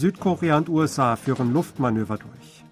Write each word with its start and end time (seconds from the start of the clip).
Südkorea 0.00 0.56
und 0.56 0.70
USA 0.70 1.14
führen 1.14 1.52
Luftmanöver 1.52 2.16
durch. 2.16 2.64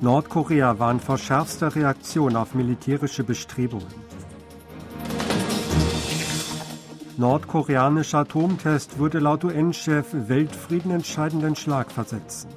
Nordkorea 0.00 0.76
warnt 0.80 1.04
vor 1.04 1.18
schärfster 1.18 1.72
Reaktion 1.76 2.34
auf 2.34 2.52
militärische 2.52 3.22
Bestrebungen. 3.22 3.94
Nordkoreanischer 7.16 8.18
Atomtest 8.18 8.98
würde 8.98 9.20
laut 9.20 9.44
UN-Chef 9.44 10.06
Weltfrieden 10.12 10.90
entscheidenden 10.90 11.54
Schlag 11.54 11.92
versetzen. 11.92 12.48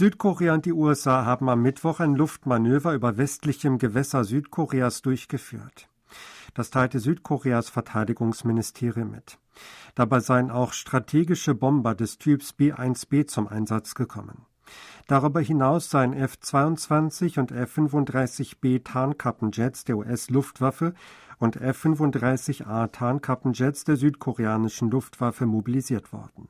Südkorea 0.00 0.54
und 0.54 0.64
die 0.64 0.72
USA 0.72 1.26
haben 1.26 1.50
am 1.50 1.60
Mittwoch 1.60 2.00
ein 2.00 2.14
Luftmanöver 2.14 2.94
über 2.94 3.18
westlichem 3.18 3.76
Gewässer 3.76 4.24
Südkoreas 4.24 5.02
durchgeführt. 5.02 5.90
Das 6.54 6.70
teilte 6.70 7.00
Südkoreas 7.00 7.68
Verteidigungsministerium 7.68 9.10
mit. 9.10 9.36
Dabei 9.94 10.20
seien 10.20 10.50
auch 10.50 10.72
strategische 10.72 11.54
Bomber 11.54 11.94
des 11.94 12.16
Typs 12.16 12.54
B-1B 12.54 13.26
zum 13.26 13.46
Einsatz 13.46 13.94
gekommen. 13.94 14.46
Darüber 15.06 15.42
hinaus 15.42 15.90
seien 15.90 16.14
F-22 16.14 17.38
und 17.38 17.52
F-35B 17.52 18.82
Tarnkappenjets 18.82 19.84
der 19.84 19.98
US-Luftwaffe 19.98 20.94
und 21.36 21.56
F-35A 21.56 22.90
Tarnkappenjets 22.90 23.84
der 23.84 23.96
südkoreanischen 23.96 24.90
Luftwaffe 24.90 25.44
mobilisiert 25.44 26.10
worden. 26.14 26.48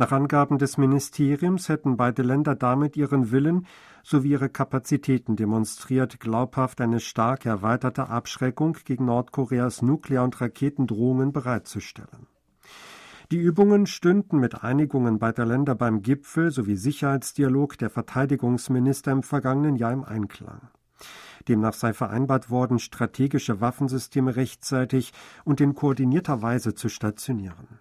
Nach 0.00 0.12
Angaben 0.12 0.58
des 0.58 0.78
Ministeriums 0.78 1.68
hätten 1.68 1.96
beide 1.96 2.22
Länder 2.22 2.54
damit 2.54 2.96
ihren 2.96 3.32
Willen 3.32 3.66
sowie 4.04 4.30
ihre 4.30 4.48
Kapazitäten 4.48 5.34
demonstriert, 5.34 6.20
glaubhaft 6.20 6.80
eine 6.80 7.00
stark 7.00 7.44
erweiterte 7.44 8.08
Abschreckung 8.08 8.76
gegen 8.84 9.06
Nordkoreas 9.06 9.82
Nuklear- 9.82 10.22
und 10.22 10.40
Raketendrohungen 10.40 11.32
bereitzustellen. 11.32 12.28
Die 13.32 13.38
Übungen 13.38 13.86
stünden 13.86 14.38
mit 14.38 14.62
Einigungen 14.62 15.18
beider 15.18 15.44
Länder 15.44 15.74
beim 15.74 16.00
Gipfel 16.00 16.52
sowie 16.52 16.76
Sicherheitsdialog 16.76 17.76
der 17.76 17.90
Verteidigungsminister 17.90 19.10
im 19.10 19.24
vergangenen 19.24 19.74
Jahr 19.74 19.92
im 19.92 20.04
Einklang. 20.04 20.68
Demnach 21.48 21.74
sei 21.74 21.92
vereinbart 21.92 22.50
worden, 22.50 22.78
strategische 22.78 23.60
Waffensysteme 23.60 24.36
rechtzeitig 24.36 25.12
und 25.44 25.60
in 25.60 25.74
koordinierter 25.74 26.40
Weise 26.40 26.74
zu 26.74 26.88
stationieren. 26.88 27.80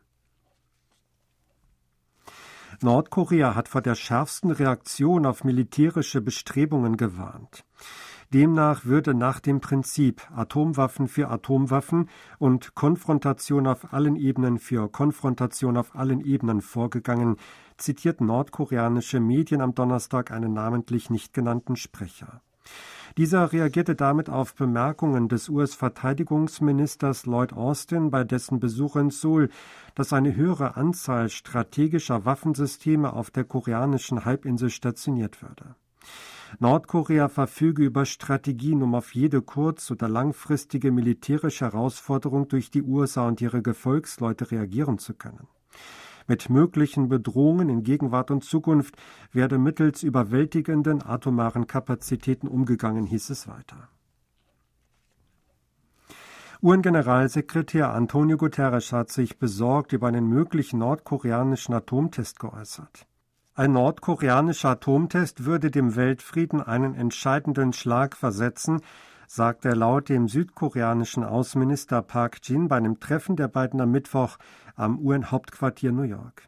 Nordkorea 2.84 3.56
hat 3.56 3.68
vor 3.68 3.82
der 3.82 3.96
schärfsten 3.96 4.52
Reaktion 4.52 5.26
auf 5.26 5.44
militärische 5.44 6.22
Bestrebungen 6.22 6.98
gewarnt. 6.98 7.66
Demnach 8.34 8.84
würde 8.84 9.14
nach 9.14 9.40
dem 9.40 9.62
Prinzip 9.62 10.22
Atomwaffen 10.36 11.08
für 11.08 11.30
Atomwaffen 11.30 12.10
und 12.40 12.76
Konfrontation 12.76 13.68
auf 13.68 13.94
allen 13.94 14.18
Ebenen 14.18 14.60
für 14.60 14.90
Konfrontation 14.90 15.78
auf 15.78 15.96
allen 15.96 16.20
Ebenen 16.20 16.62
vorgegangen, 16.62 17.38
zitiert 17.78 18.20
nordkoreanische 18.20 19.22
Medien 19.22 19.62
am 19.62 19.74
Donnerstag 19.74 20.32
einen 20.32 20.54
namentlich 20.54 21.10
nicht 21.10 21.34
genannten 21.34 21.78
Sprecher. 21.78 22.42
Dieser 23.18 23.52
reagierte 23.52 23.96
damit 23.96 24.30
auf 24.30 24.54
Bemerkungen 24.54 25.28
des 25.28 25.50
US-Verteidigungsministers 25.50 27.26
Lloyd 27.26 27.52
Austin 27.52 28.12
bei 28.12 28.24
dessen 28.24 28.60
Besuch 28.60 28.96
in 28.96 29.10
Seoul, 29.10 29.50
dass 29.96 30.14
eine 30.14 30.36
höhere 30.36 30.78
Anzahl 30.78 31.30
strategischer 31.30 32.26
Waffensysteme 32.26 33.14
auf 33.14 33.32
der 33.32 33.44
koreanischen 33.44 34.24
Halbinsel 34.24 34.70
stationiert 34.70 35.42
würde. 35.42 35.76
Nordkorea 36.60 37.28
verfüge 37.28 37.84
über 37.84 38.06
Strategien, 38.06 38.84
um 38.84 38.96
auf 38.96 39.16
jede 39.16 39.42
kurz- 39.42 39.92
oder 39.92 40.08
langfristige 40.08 40.92
militärische 40.92 41.66
Herausforderung 41.66 42.48
durch 42.48 42.72
die 42.72 42.84
USA 42.84 43.28
und 43.28 43.42
ihre 43.42 43.62
Gefolgsleute 43.62 44.52
reagieren 44.52 44.98
zu 44.98 45.14
können. 45.14 45.48
Mit 46.28 46.50
möglichen 46.50 47.08
Bedrohungen 47.08 47.70
in 47.70 47.84
Gegenwart 47.84 48.32
und 48.32 48.44
Zukunft 48.44 48.96
werde 49.32 49.58
mittels 49.58 50.04
überwältigenden 50.04 51.02
atomaren 51.02 51.68
Kapazitäten 51.68 52.48
umgegangen, 52.48 53.06
hieß 53.06 53.30
es 53.30 53.48
weiter. 53.48 53.88
UN-Generalsekretär 56.62 57.94
Antonio 57.94 58.36
Guterres 58.36 58.92
hat 58.92 59.10
sich 59.10 59.38
besorgt 59.38 59.94
über 59.94 60.08
einen 60.08 60.28
möglichen 60.28 60.80
nordkoreanischen 60.80 61.74
Atomtest 61.74 62.40
geäußert. 62.40 63.06
Ein 63.54 63.74
nordkoreanischer 63.74 64.70
Atomtest 64.70 65.46
würde 65.46 65.72
dem 65.72 65.96
Weltfrieden 65.96 66.62
einen 66.62 66.94
entscheidenden 66.94 67.74
Schlag 67.74 68.18
versetzen, 68.18 68.82
sagt 69.28 69.66
er 69.66 69.76
laut 69.76 70.10
dem 70.10 70.28
südkoreanischen 70.28 71.24
Außenminister 71.24 72.02
Park 72.02 72.40
Jin 72.42 72.68
bei 72.70 72.78
einem 72.78 73.00
Treffen 73.00 73.36
der 73.36 73.50
beiden 73.50 73.80
am 73.82 73.92
Mittwoch 73.92 74.38
am 74.76 74.98
UN-Hauptquartier 75.00 75.92
New 75.92 76.04
York. 76.04 76.48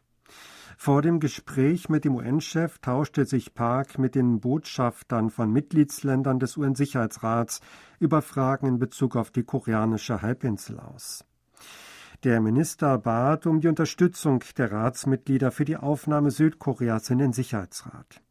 Vor 0.78 1.02
dem 1.02 1.20
Gespräch 1.20 1.90
mit 1.90 2.06
dem 2.06 2.14
UN-Chef 2.14 2.78
tauschte 2.78 3.26
sich 3.26 3.52
Park 3.52 3.98
mit 3.98 4.14
den 4.14 4.40
Botschaftern 4.40 5.28
von 5.28 5.52
Mitgliedsländern 5.52 6.38
des 6.38 6.56
UN-Sicherheitsrats 6.56 7.60
über 7.98 8.22
Fragen 8.22 8.66
in 8.66 8.78
Bezug 8.78 9.14
auf 9.14 9.30
die 9.30 9.44
koreanische 9.44 10.22
Halbinsel 10.22 10.80
aus. 10.80 11.22
Der 12.24 12.40
Minister 12.40 12.96
bat 12.96 13.46
um 13.46 13.60
die 13.60 13.68
Unterstützung 13.68 14.42
der 14.56 14.72
Ratsmitglieder 14.72 15.50
für 15.50 15.66
die 15.66 15.76
Aufnahme 15.76 16.30
Südkoreas 16.30 17.10
in 17.10 17.18
den 17.18 17.34
Sicherheitsrat. 17.34 18.22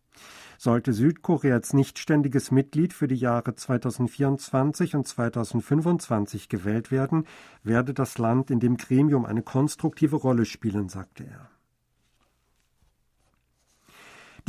Sollte 0.62 0.92
Südkorea 0.92 1.54
als 1.54 1.72
nichtständiges 1.72 2.52
Mitglied 2.52 2.92
für 2.92 3.08
die 3.08 3.16
Jahre 3.16 3.56
2024 3.56 4.94
und 4.98 5.08
2025 5.08 6.50
gewählt 6.50 6.92
werden, 6.92 7.24
werde 7.64 7.94
das 7.94 8.18
Land 8.18 8.52
in 8.52 8.60
dem 8.60 8.76
Gremium 8.76 9.24
eine 9.24 9.42
konstruktive 9.42 10.18
Rolle 10.18 10.44
spielen, 10.44 10.90
sagte 10.90 11.24
er. 11.24 11.50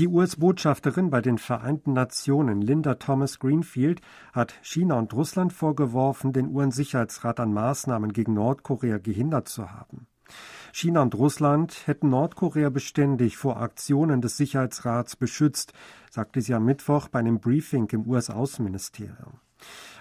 Die 0.01 0.09
US-Botschafterin 0.09 1.11
bei 1.11 1.21
den 1.21 1.39
Vereinten 1.39 1.93
Nationen 1.93 2.61
Linda 2.61 2.97
Thomas 2.97 3.39
Greenfield 3.39 4.01
hat 4.33 4.55
China 4.63 4.99
und 4.99 5.15
Russland 5.15 5.53
vorgeworfen, 5.53 6.33
den 6.33 6.49
UN-Sicherheitsrat 6.49 7.39
an 7.39 7.53
Maßnahmen 7.53 8.13
gegen 8.13 8.35
Nordkorea 8.35 8.99
gehindert 8.99 9.47
zu 9.47 9.71
haben. 9.71 10.09
China 10.73 11.03
und 11.03 11.15
Russland 11.15 11.87
hätten 11.87 12.11
Nordkorea 12.11 12.71
beständig 12.71 13.37
vor 13.37 13.61
Aktionen 13.61 14.21
des 14.21 14.37
Sicherheitsrats 14.37 15.17
beschützt, 15.17 15.73
sagte 16.11 16.41
sie 16.41 16.55
am 16.55 16.65
Mittwoch 16.65 17.09
bei 17.09 17.19
einem 17.19 17.41
Briefing 17.41 17.89
im 17.91 18.07
US-Außenministerium. 18.07 19.41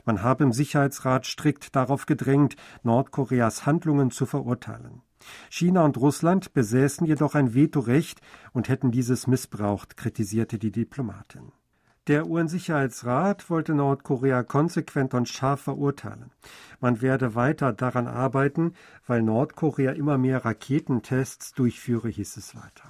Man 0.06 0.23
habe 0.23 0.44
im 0.44 0.53
Sicherheitsrat 0.53 1.25
strikt 1.25 1.75
darauf 1.75 2.06
gedrängt, 2.06 2.56
Nordkoreas 2.84 3.66
Handlungen 3.66 4.12
zu 4.12 4.25
verurteilen. 4.25 5.01
China 5.50 5.84
und 5.84 5.97
Russland 5.97 6.53
besäßen 6.53 7.06
jedoch 7.06 7.35
ein 7.35 7.53
Vetorecht 7.53 8.22
und 8.53 8.69
hätten 8.69 8.91
dieses 8.91 9.28
missbraucht, 9.28 9.97
kritisierte 9.97 10.57
die 10.57 10.72
Diplomatin. 10.72 11.51
Der 12.09 12.28
UN-Sicherheitsrat 12.28 13.52
wollte 13.52 13.75
Nordkorea 13.75 14.42
konsequent 14.42 15.14
und 15.14 15.30
scharf 15.30 15.62
verurteilen. 15.62 16.31
Man 16.80 17.03
werde 17.03 17.36
weiter 17.36 17.72
daran 17.72 18.08
arbeiten, 18.08 18.74
weil 19.06 19.22
Nordkorea 19.22 19.92
immer 19.92 20.18
mehr 20.18 20.44
Raketentests 20.44 21.53
durchführe, 21.53 22.09
hieß 22.09 22.38
es 22.38 22.56
weiter. 22.56 22.90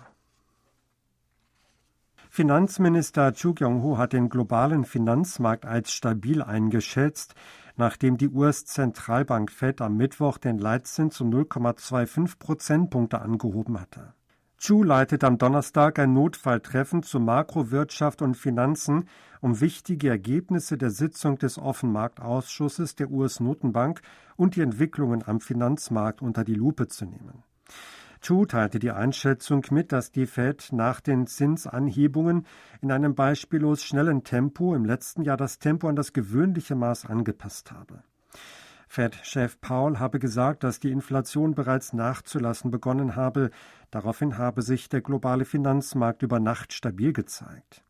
Finanzminister 2.30 3.34
Chu 3.34 3.53
Kyung-ho 3.53 3.97
hat 3.97 4.13
den 4.13 4.30
globalen 4.30 4.85
Finanzmarkt 4.85 5.66
als 5.66 5.91
stabil 5.91 6.41
eingeschätzt, 6.41 7.36
nachdem 7.75 8.18
die 8.18 8.30
US-Zentralbank 8.30 9.51
Fed 9.51 9.81
am 9.81 9.97
Mittwoch 9.97 10.38
den 10.38 10.57
Leitzins 10.57 11.19
um 11.19 11.30
0,25 11.30 12.40
Prozentpunkte 12.40 13.19
angehoben 13.19 13.81
hatte. 13.81 14.13
Chu 14.59 14.84
leitet 14.84 15.24
am 15.24 15.38
Donnerstag 15.38 16.00
ein 16.00 16.12
Notfalltreffen 16.12 17.01
zu 17.01 17.22
Makrowirtschaft 17.22 18.22
und 18.22 18.36
Finanzen, 18.36 19.06
um 19.39 19.62
wichtige 19.62 20.10
Ergebnisse 20.10 20.78
der 20.78 20.89
Sitzung 20.89 21.38
des 21.38 21.57
Offenmarktausschusses 21.57 22.95
der 22.95 23.10
US-Notenbank 23.10 24.01
und 24.36 24.57
die 24.57 24.62
Entwicklungen 24.62 25.24
am 25.25 25.39
Finanzmarkt 25.39 26.22
unter 26.22 26.44
die 26.44 26.56
Lupe 26.56 26.89
zu 26.89 27.06
nehmen. 27.06 27.44
Chu 28.19 28.45
teilte 28.45 28.80
die 28.80 28.92
Einschätzung 28.92 29.66
mit, 29.72 29.94
dass 29.94 30.12
die 30.12 30.25
Fed 30.25 30.74
nach 30.74 31.00
den 31.00 31.25
Zinsanhebungen 31.25 32.45
in 32.81 32.92
einem 32.92 33.16
beispiellos 33.16 33.81
schnellen 33.81 34.25
Tempo 34.25 34.75
im 34.75 34.83
letzten 34.83 35.24
Jahr 35.24 35.38
das 35.38 35.60
Tempo 35.60 35.88
an 35.88 35.95
das 35.95 36.12
gewöhnliche 36.12 36.75
Maß 36.75 37.06
angepasst 37.06 37.72
habe. 37.72 38.04
Fed-Chef 38.91 39.62
Paul 39.62 40.00
habe 40.00 40.18
gesagt, 40.18 40.63
dass 40.63 40.80
die 40.80 40.89
Inflation 40.89 41.53
bereits 41.53 41.94
nachzulassen 41.94 42.71
begonnen 42.71 43.15
habe. 43.15 43.51
Daraufhin 43.91 44.39
habe 44.39 44.63
sich 44.63 44.89
der 44.89 45.01
globale 45.01 45.45
Finanzmarkt 45.45 46.24
über 46.24 46.39
Nacht 46.39 46.74
stabil 46.74 47.13
gezeigt. 47.13 47.83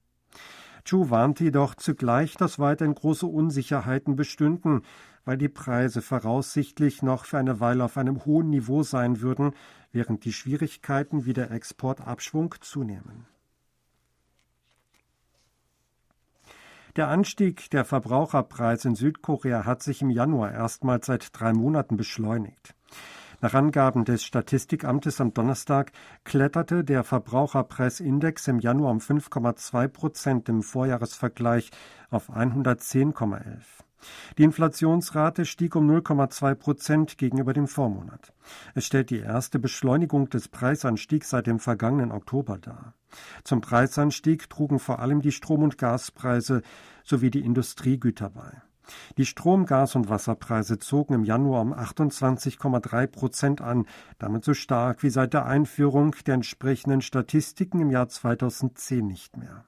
Chu 0.83 1.09
warnte 1.09 1.45
jedoch 1.45 1.75
zugleich, 1.75 2.35
dass 2.35 2.59
weiterhin 2.59 2.95
große 2.95 3.25
Unsicherheiten 3.25 4.17
bestünden, 4.17 4.81
weil 5.23 5.37
die 5.37 5.47
Preise 5.47 6.01
voraussichtlich 6.01 7.01
noch 7.01 7.23
für 7.23 7.37
eine 7.37 7.61
Weile 7.61 7.85
auf 7.85 7.95
einem 7.95 8.25
hohen 8.25 8.49
Niveau 8.49 8.83
sein 8.83 9.21
würden, 9.21 9.53
während 9.93 10.25
die 10.25 10.33
Schwierigkeiten 10.33 11.25
wie 11.25 11.33
der 11.33 11.49
Exportabschwung 11.51 12.55
zunehmen. 12.59 13.25
Der 16.99 17.07
Anstieg 17.07 17.69
der 17.69 17.85
Verbraucherpreise 17.85 18.89
in 18.89 18.95
Südkorea 18.95 19.63
hat 19.63 19.81
sich 19.81 20.01
im 20.01 20.09
Januar 20.09 20.51
erstmals 20.51 21.05
seit 21.05 21.29
drei 21.31 21.53
Monaten 21.53 21.95
beschleunigt. 21.95 22.75
Nach 23.39 23.53
Angaben 23.53 24.03
des 24.03 24.21
Statistikamtes 24.25 25.21
am 25.21 25.33
Donnerstag 25.33 25.93
kletterte 26.25 26.83
der 26.83 27.05
Verbraucherpreisindex 27.05 28.49
im 28.49 28.59
Januar 28.59 28.91
um 28.91 28.97
5,2 28.97 29.87
Prozent 29.87 30.49
im 30.49 30.61
Vorjahresvergleich 30.61 31.71
auf 32.09 32.29
110,11. 32.29 33.61
Die 34.37 34.43
Inflationsrate 34.43 35.45
stieg 35.45 35.75
um 35.75 35.89
0,2 35.89 36.55
Prozent 36.55 37.17
gegenüber 37.17 37.53
dem 37.53 37.67
Vormonat. 37.67 38.33
Es 38.73 38.85
stellt 38.85 39.09
die 39.09 39.19
erste 39.19 39.59
Beschleunigung 39.59 40.29
des 40.29 40.47
Preisanstiegs 40.47 41.29
seit 41.29 41.47
dem 41.47 41.59
vergangenen 41.59 42.11
Oktober 42.11 42.57
dar. 42.57 42.93
Zum 43.43 43.61
Preisanstieg 43.61 44.49
trugen 44.49 44.79
vor 44.79 44.99
allem 44.99 45.21
die 45.21 45.31
Strom- 45.31 45.63
und 45.63 45.77
Gaspreise 45.77 46.61
sowie 47.03 47.31
die 47.31 47.43
Industriegüter 47.43 48.29
bei. 48.29 48.61
Die 49.17 49.25
Strom-, 49.25 49.65
Gas- 49.65 49.95
und 49.95 50.09
Wasserpreise 50.09 50.79
zogen 50.79 51.13
im 51.13 51.23
Januar 51.23 51.61
um 51.61 51.73
28,3 51.73 53.07
Prozent 53.07 53.61
an, 53.61 53.85
damit 54.17 54.43
so 54.43 54.53
stark 54.53 55.03
wie 55.03 55.09
seit 55.09 55.33
der 55.33 55.45
Einführung 55.45 56.15
der 56.25 56.35
entsprechenden 56.35 57.01
Statistiken 57.01 57.81
im 57.81 57.91
Jahr 57.91 58.09
2010 58.09 59.05
nicht 59.05 59.37
mehr. 59.37 59.65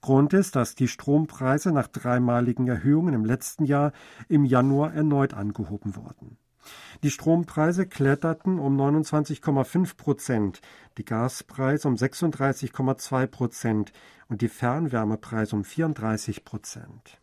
Grund 0.00 0.32
ist, 0.32 0.56
dass 0.56 0.74
die 0.74 0.88
Strompreise 0.88 1.72
nach 1.72 1.88
dreimaligen 1.88 2.68
Erhöhungen 2.68 3.14
im 3.14 3.24
letzten 3.24 3.64
Jahr 3.64 3.92
im 4.28 4.44
Januar 4.44 4.94
erneut 4.94 5.34
angehoben 5.34 5.96
wurden. 5.96 6.38
Die 7.02 7.10
Strompreise 7.10 7.86
kletterten 7.86 8.58
um 8.58 8.76
29,5 8.80 9.96
Prozent, 9.96 10.60
die 10.98 11.04
Gaspreise 11.04 11.86
um 11.88 11.94
36,2 11.94 13.26
Prozent 13.26 13.92
und 14.28 14.42
die 14.42 14.48
Fernwärmepreise 14.48 15.54
um 15.54 15.64
34 15.64 16.44
Prozent. 16.44 17.20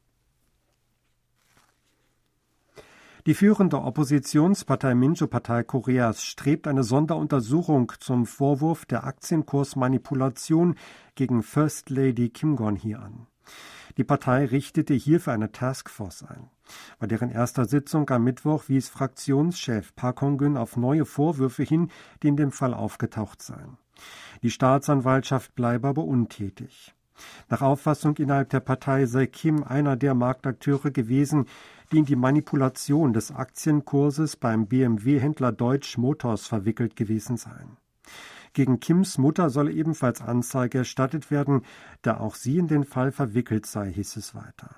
Die 3.26 3.36
führende 3.36 3.82
Oppositionspartei 3.82 4.96
Minjo-Partei 4.96 5.64
Koreas 5.64 6.26
strebt 6.26 6.68
eine 6.68 6.84
Sonderuntersuchung 6.84 7.94
zum 8.02 8.26
Vorwurf 8.26 8.84
der 8.84 9.06
Aktienkursmanipulation 9.06 10.76
gegen 11.16 11.42
First 11.42 11.90
Lady 11.90 12.28
Kim 12.28 12.58
Gon-hee 12.58 12.96
an. 12.96 13.28
Die 13.96 14.04
Partei 14.04 14.44
richtete 14.44 14.94
hierfür 14.94 15.32
eine 15.32 15.54
Taskforce 15.54 16.24
ein. 16.24 16.50
Bei 17.00 17.08
deren 17.08 17.30
erster 17.30 17.64
Sitzung 17.64 18.10
am 18.10 18.26
Mittwoch 18.26 18.66
wies 18.68 18.90
Fraktionschef 18.90 19.96
Park 19.96 20.22
Hong-gün 20.22 20.58
auf 20.58 20.76
neue 20.76 21.06
Vorwürfe 21.06 21.64
hin, 21.64 21.92
die 22.24 22.28
in 22.28 22.36
dem 22.36 22.52
Fall 22.52 22.74
aufgetaucht 22.74 23.42
seien. 23.42 23.78
Die 24.42 24.52
Staatsanwaltschaft 24.52 25.56
bleibe 25.56 25.88
aber 25.88 26.04
untätig. 26.04 26.94
Nach 27.50 27.62
Auffassung 27.62 28.18
innerhalb 28.18 28.50
der 28.50 28.60
Partei 28.60 29.06
sei 29.06 29.28
Kim 29.28 29.64
einer 29.64 29.96
der 29.96 30.14
Marktakteure 30.14 30.92
gewesen, 30.92 31.46
die 31.94 32.00
in 32.00 32.06
die 32.06 32.16
Manipulation 32.16 33.14
des 33.14 33.32
Aktienkurses 33.32 34.36
beim 34.36 34.66
BMW-Händler 34.66 35.52
Deutsch 35.52 35.98
Motors 36.00 36.48
verwickelt 36.48 36.96
gewesen 36.96 37.38
seien. 37.38 37.78
Gegen 38.54 38.80
Kims 38.80 39.20
Mutter 39.20 39.52
solle 39.52 39.72
ebenfalls 39.72 40.22
Anzeige 40.22 40.80
erstattet 40.80 41.30
werden, 41.30 41.62
da 42.02 42.18
auch 42.18 42.34
sie 42.34 42.58
in 42.58 42.68
den 42.68 42.84
Fall 42.84 43.12
verwickelt 43.12 43.68
sei, 43.68 43.92
hieß 43.92 44.16
es 44.18 44.34
weiter. 44.34 44.76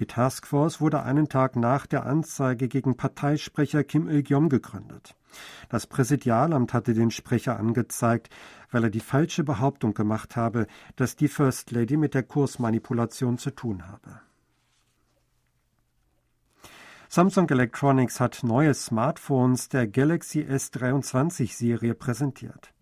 Die 0.00 0.06
Taskforce 0.06 0.80
wurde 0.80 1.04
einen 1.04 1.28
Tag 1.28 1.54
nach 1.54 1.86
der 1.86 2.06
Anzeige 2.06 2.66
gegen 2.66 2.96
Parteisprecher 2.96 3.84
Kim 3.84 4.08
Il-gyom 4.08 4.48
gegründet. 4.48 5.14
Das 5.68 5.86
Präsidialamt 5.86 6.74
hatte 6.74 6.92
den 6.92 7.12
Sprecher 7.12 7.56
angezeigt, 7.58 8.30
weil 8.72 8.84
er 8.84 8.90
die 8.90 9.00
falsche 9.00 9.44
Behauptung 9.44 9.94
gemacht 9.94 10.34
habe, 10.34 10.66
dass 10.96 11.14
die 11.14 11.28
First 11.28 11.70
Lady 11.70 11.96
mit 11.96 12.14
der 12.14 12.24
Kursmanipulation 12.24 13.38
zu 13.38 13.50
tun 13.52 13.86
habe. 13.86 14.20
Samsung 17.14 17.46
Electronics 17.50 18.20
hat 18.20 18.42
neue 18.42 18.72
Smartphones 18.72 19.68
der 19.68 19.86
Galaxy 19.86 20.40
S23-Serie 20.44 21.92
präsentiert. 21.92 22.72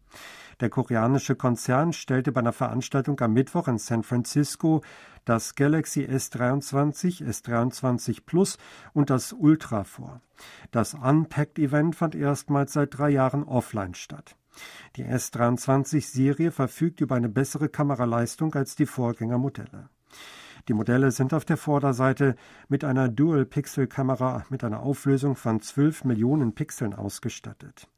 Der 0.60 0.70
koreanische 0.70 1.34
Konzern 1.34 1.92
stellte 1.92 2.30
bei 2.30 2.38
einer 2.38 2.52
Veranstaltung 2.52 3.18
am 3.22 3.32
Mittwoch 3.32 3.66
in 3.66 3.78
San 3.78 4.04
Francisco 4.04 4.82
das 5.24 5.56
Galaxy 5.56 6.02
S23, 6.02 7.24
S23 7.24 8.18
Plus 8.24 8.56
und 8.92 9.10
das 9.10 9.32
Ultra 9.32 9.82
vor. 9.82 10.20
Das 10.70 10.94
Unpacked-Event 10.94 11.96
fand 11.96 12.14
erstmals 12.14 12.74
seit 12.74 12.96
drei 12.96 13.10
Jahren 13.10 13.42
offline 13.42 13.94
statt. 13.94 14.36
Die 14.94 15.04
S23-Serie 15.04 16.52
verfügt 16.52 17.00
über 17.00 17.16
eine 17.16 17.30
bessere 17.30 17.68
Kameraleistung 17.68 18.54
als 18.54 18.76
die 18.76 18.86
Vorgängermodelle. 18.86 19.88
Die 20.70 20.74
Modelle 20.74 21.10
sind 21.10 21.34
auf 21.34 21.44
der 21.44 21.56
Vorderseite 21.56 22.36
mit 22.68 22.84
einer 22.84 23.08
Dual-Pixel-Kamera 23.08 24.44
mit 24.50 24.62
einer 24.62 24.84
Auflösung 24.84 25.34
von 25.34 25.60
12 25.60 26.04
Millionen 26.04 26.54
Pixeln 26.54 26.94
ausgestattet. 26.94 27.88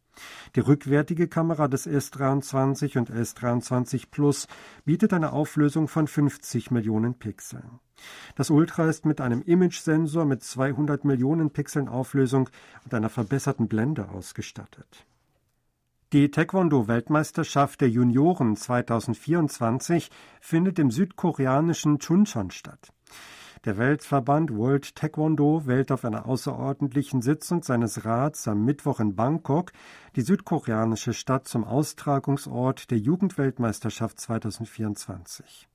Die 0.57 0.61
rückwärtige 0.61 1.29
Kamera 1.29 1.69
des 1.69 1.87
S23 1.87 2.97
und 2.97 3.11
S23 3.11 4.05
Plus 4.11 4.49
bietet 4.87 5.13
eine 5.13 5.35
Auflösung 5.35 5.87
von 5.87 6.07
50 6.07 6.71
Millionen 6.71 7.19
Pixeln. 7.19 7.79
Das 8.37 8.49
Ultra 8.49 8.89
ist 8.89 9.05
mit 9.05 9.21
einem 9.21 9.43
Image-Sensor 9.43 10.25
mit 10.25 10.43
200 10.43 11.05
Millionen 11.05 11.51
Pixeln 11.51 11.91
Auflösung 11.91 12.49
und 12.87 12.95
einer 12.95 13.11
verbesserten 13.11 13.69
Blende 13.69 14.09
ausgestattet. 14.09 15.05
Die 16.13 16.31
Taekwondo-Weltmeisterschaft 16.31 17.81
der 17.81 17.89
Junioren 17.89 18.55
2024 18.55 20.11
findet 20.43 20.79
im 20.79 20.91
südkoreanischen 20.91 22.01
Chuncheon 22.01 22.51
statt. 22.51 22.93
Der 23.65 23.79
Weltverband 23.79 24.55
World 24.55 24.95
Taekwondo 24.95 25.63
wählt 25.65 25.91
auf 25.91 26.05
einer 26.05 26.27
außerordentlichen 26.27 27.23
Sitzung 27.23 27.63
seines 27.63 28.05
Rats 28.05 28.47
am 28.47 28.63
Mittwoch 28.63 29.01
in 29.01 29.17
Bangkok 29.17 29.73
die 30.15 30.21
südkoreanische 30.21 31.15
Stadt 31.15 31.49
zum 31.49 31.65
Austragungsort 31.65 32.91
der 32.91 32.99
Jugendweltmeisterschaft 32.99 34.21
2024. 34.21 35.67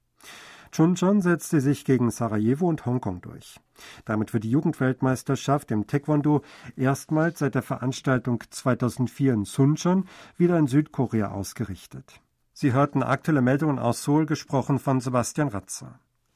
Chuncheon 0.72 1.22
setzte 1.22 1.62
sich 1.62 1.86
gegen 1.86 2.12
Sarajevo 2.12 2.68
und 2.68 2.86
Hongkong 2.86 3.22
durch. 3.22 3.60
Damit 4.06 4.34
wird 4.34 4.44
die 4.44 4.52
Jugendweltmeisterschaft 4.52 5.72
im 5.72 5.88
Taekwondo 5.88 6.42
erstmals 6.76 7.40
seit 7.40 7.56
der 7.56 7.62
Veranstaltung 7.62 8.44
2004 8.50 9.34
in 9.34 9.46
Suncheon 9.46 10.06
wieder 10.38 10.58
in 10.58 10.68
Südkorea 10.68 11.32
ausgerichtet. 11.32 12.22
Sie 12.54 12.74
hörten 12.74 13.04
aktuelle 13.04 13.42
Meldungen 13.42 13.78
aus 13.78 14.04
Seoul, 14.04 14.26
gesprochen 14.26 14.80
von 14.80 15.00
Sebastian 15.00 15.50
Ratzer. 15.50 16.00